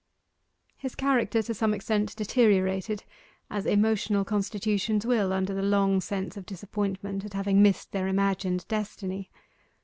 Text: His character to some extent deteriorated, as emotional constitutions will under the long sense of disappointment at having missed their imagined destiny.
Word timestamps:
His 0.77 0.95
character 0.95 1.43
to 1.43 1.53
some 1.53 1.75
extent 1.75 2.15
deteriorated, 2.15 3.03
as 3.51 3.67
emotional 3.67 4.25
constitutions 4.25 5.05
will 5.05 5.31
under 5.31 5.53
the 5.53 5.61
long 5.61 6.01
sense 6.01 6.35
of 6.35 6.45
disappointment 6.47 7.23
at 7.23 7.33
having 7.35 7.61
missed 7.61 7.91
their 7.91 8.07
imagined 8.07 8.67
destiny. 8.67 9.29